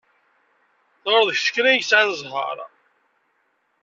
Tɣileḍ 1.03 1.29
kečč 1.35 1.47
kan 1.53 1.69
i 1.71 1.73
yesɛan 1.75 2.09
zzheṛ? 2.19 2.57